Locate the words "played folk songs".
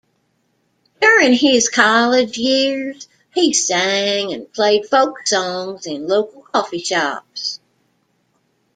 4.51-5.85